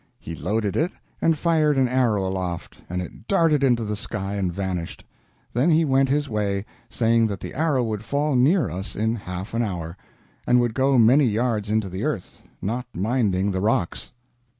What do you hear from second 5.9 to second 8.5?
his way, saying that the arrow would fall